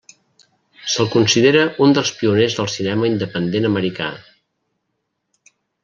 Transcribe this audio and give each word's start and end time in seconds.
Se'l 0.93 1.09
considera 1.15 1.61
un 1.87 1.93
dels 1.97 2.13
pioners 2.23 2.57
del 2.61 2.73
cinema 2.79 3.09
independent 3.13 3.71
americà. 3.73 4.09